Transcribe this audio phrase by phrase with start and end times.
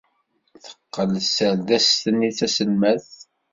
[0.63, 3.11] Teqqel tserdast-nni d taselmadt.